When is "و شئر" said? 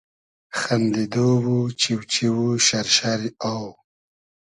2.43-2.87